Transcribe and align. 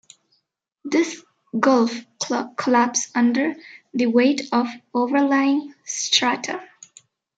This 0.83 1.21
goaf 1.53 2.07
collapses 2.57 3.11
under 3.13 3.53
the 3.93 4.07
weight 4.07 4.41
of 4.51 4.65
the 4.65 4.81
overlying 4.95 5.75
strata. 5.85 6.67